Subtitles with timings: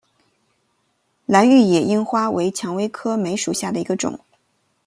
[1.27, 4.19] 兰屿野樱花为蔷薇科梅属下的一个种。